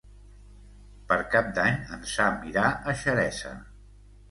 [1.11, 3.57] Per Cap d'Any en Sam irà a Xeresa.